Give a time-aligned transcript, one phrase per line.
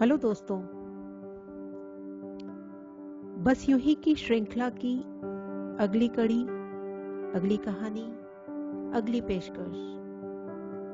[0.00, 0.60] Hello दोस्तों।
[3.42, 5.00] बस यूँ ही की श्रृंखला की
[5.80, 6.42] अगली कड़ी,
[7.38, 8.02] अगली कहानी,
[8.98, 9.76] अगली पेशकश।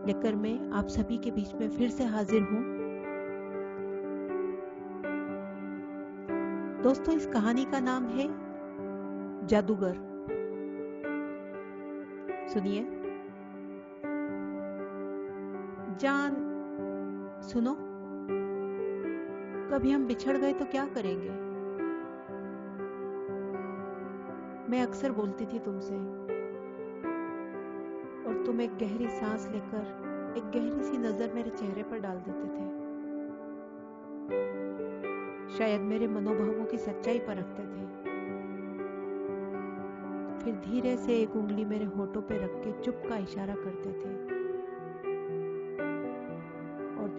[0.06, 2.64] लेकर मैं आप सभी के बीच में फिर से हाजिर हूँ।
[6.82, 8.28] दोस्तों, इस कहानी का नाम है
[9.46, 9.94] जादूगर।
[12.48, 12.80] सुनिए।
[15.96, 16.36] जान,
[17.42, 17.85] सुनो।
[19.72, 21.30] कभी हम बिछड़ गए तो क्या करेंगे?
[24.70, 25.94] मैं अक्सर बोलती थी तुमसे,
[28.24, 32.48] और तुम एक गहरी सांस लेकर, एक गहरी सी नज़र मेरे चेहरे पर डाल देते
[32.48, 32.64] थे।
[35.58, 37.84] शायद मेरे मनोभावों की सच्चाई पर रखते थे।
[40.44, 44.35] फिर धीरे से एक उंगली मेरे होठों पे रख के चुप का इशारा करते थे।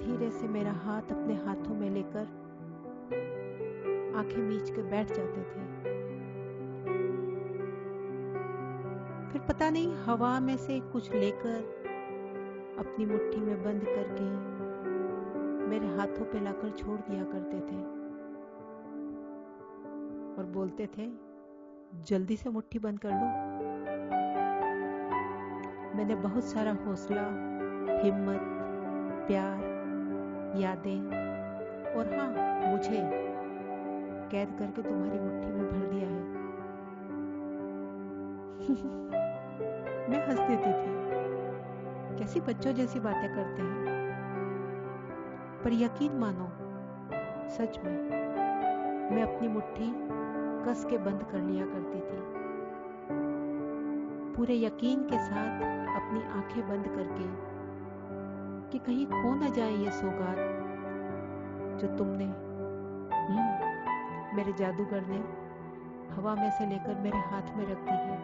[0.07, 2.21] धीरे से मेरा हाथ अपने हाथों में लेकर
[4.17, 5.77] आँखें मीच के बैठ जाते थे।
[9.31, 11.57] फिर पता नहीं, हवा में से कुछ लेकर
[12.79, 14.57] अपनी मुट्ठी में बंद करके
[15.67, 17.81] मेरे हाथों पे लाकर छोड़ दिया करते थे।
[20.37, 21.11] और बोलते थे,
[22.03, 23.57] जल्दी से मुट्ठी बंद कर लो।
[25.97, 27.23] मैंने बहुत सारा हौसला,
[28.03, 28.41] हिम्मत,
[29.27, 29.76] प्यार
[30.55, 31.27] यादें।
[31.93, 32.27] और हाँ
[32.71, 33.27] मुझे
[34.31, 36.37] कैद करके तुम्हारी मुट्ठी में भर दिया है।
[40.09, 40.97] मैं हंस देती थी।
[42.19, 43.87] कैसी बच्चों जैसी बातें करते हैं।
[45.63, 46.47] पर यकीन मानो,
[47.49, 48.09] सच में,
[49.15, 49.93] मैं अपनी मुट्ठी
[50.65, 52.37] कस के बंद कर लिया करती थी।
[54.35, 55.61] पूरे यकीन के साथ
[55.95, 57.56] अपनी आँखें बंद करके
[58.77, 60.37] कि कहीं खो न जाए ये सौगात
[61.81, 62.25] जो तुमने
[63.15, 65.17] हम्म मेरे जादूगर ने
[66.15, 68.17] हवा में से लेकर मेरे हाथ में रख दी है।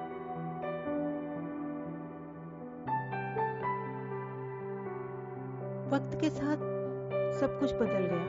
[5.89, 6.57] वक्त के साथ
[7.39, 8.25] सब कुछ बदल गया।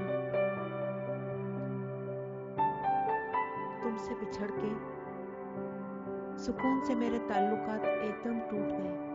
[3.83, 4.75] तुमसे बिछड़ के,
[6.45, 9.14] सुकून से मेरे ताल्लुकात एकदम टूट गए।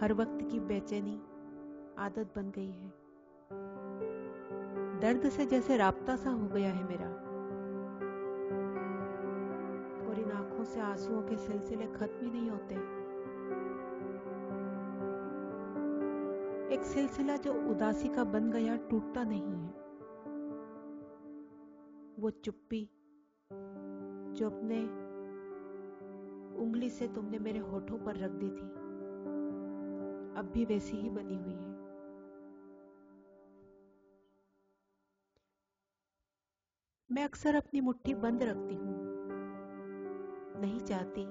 [0.00, 1.22] हर वक्त की बेचैनी
[1.98, 2.92] आदत बन गई है।
[5.00, 7.08] दर्द से जैसे राबता सा हो गया है मेरा।
[10.08, 12.74] और इन आँखों से आंसुओं के सिलसिले खत्म ही नहीं होते।
[16.74, 19.68] एक सिलसिला जो उदासी का बन गया टूटता नहीं है।
[22.18, 22.90] वो चुप्पी
[24.32, 24.82] जो अपने
[26.64, 28.87] उंगली से तुमने मेरे होठों पर रख दी थी।
[30.38, 31.68] अब भी वैसी ही बनी हुई है।
[37.12, 38.98] मैं अक्सर अपनी मुट्ठी बंद रखती हूँ।
[40.60, 41.24] नहीं चाहती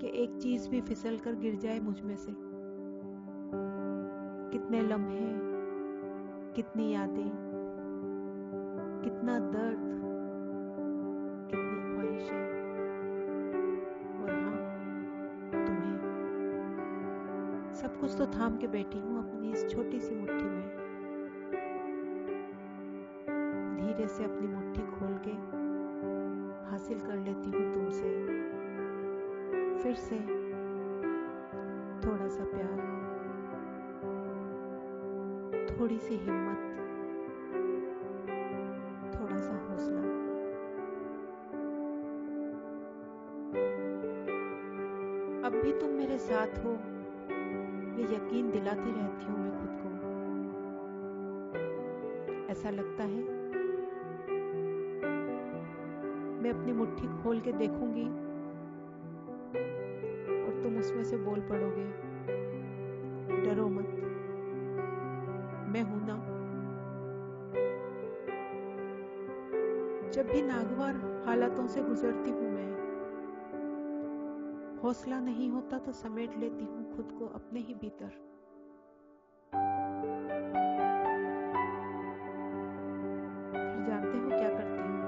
[0.00, 2.32] कि एक चीज़ भी फिसल कर गिर जाए मुझमें से।
[4.52, 5.26] कितने लम्हे,
[6.52, 7.30] कितनी यादें,
[9.04, 9.85] कितना दर्द
[18.00, 20.62] कुछ तो थाम के बैठी हूँ अपनी इस छोटी सी मुट्ठी में।
[23.76, 25.32] धीरे से अपनी मुट्ठी खोल के
[26.70, 28.10] हासिल कर लेती हूँ तुमसे।
[29.82, 30.16] फिर से
[32.06, 32.84] थोड़ा सा प्यार।
[35.70, 36.58] थोड़ी सी हिम्मत।
[39.20, 40.00] थोड़ा सा हौसला।
[45.48, 46.95] अब भी तुम मेरे साथ हो।
[47.96, 49.88] ये यकीन दिलाती रहती हूँ मैं खुद को।
[52.52, 53.20] ऐसा लगता है,
[56.42, 58.04] मैं अपनी मुट्ठी खोल के देखूँगी
[60.36, 61.86] और तुम उसमें से बोल पड़ोगे,
[63.44, 63.88] डरो मत,
[65.68, 66.16] मैं हूँ ना।
[70.10, 70.94] जब भी नागवार
[71.26, 72.70] हालातों से गुजरती हूँ मैं,
[74.82, 78.12] हौसला नहीं होता तो समेट लेती हूँ। खुद को अपने ही भीतर।
[83.86, 85.00] जानते हो क्या करती हूँ?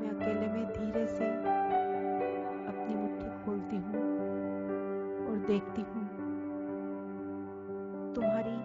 [0.00, 1.28] मैं अकेले में धीरे से
[2.70, 4.02] अपनी मुट्ठी खोलती हूँ
[5.28, 6.04] और देखती हूँ
[8.14, 8.56] तुम्हारी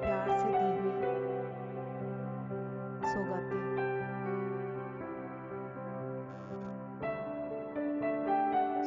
[0.00, 0.94] प्यार से दी हुई
[3.12, 3.62] सौगातें।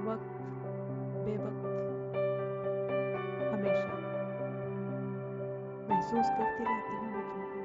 [0.04, 0.32] वक्त,
[1.26, 1.66] बेवक्त।
[3.54, 3.96] हमेशा।
[5.88, 7.62] महसूस करती रहती हूँ मैं तुमको।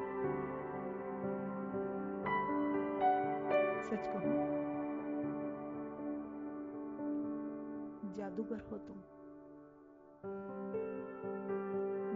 [3.82, 4.48] सच कहूँ।
[8.14, 8.98] जादूगर हो तुम।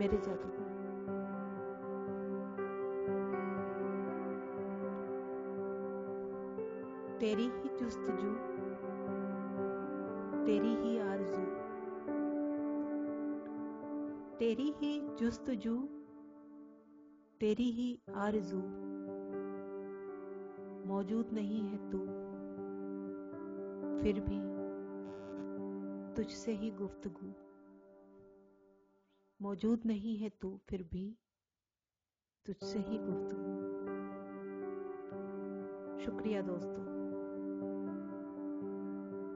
[0.01, 0.69] मेरे जादूगर
[7.19, 8.31] तेरी ही चुस्त जुस्तजू
[10.45, 11.43] तेरी ही आरज़ू,
[14.39, 15.75] तेरी ही चुस्त जुस्तजू
[17.41, 18.61] तेरी ही आरज़ू
[20.87, 21.99] मौजूद नहीं है तू,
[24.01, 24.41] फिर भी
[26.15, 27.33] तुझसे ही गुफ्तगू।
[29.41, 31.17] मौजूद नहीं है तू फिर भी
[32.45, 33.51] तुझसे ही गुफ्तगू
[36.05, 36.90] शुक्रिया दोस्तों।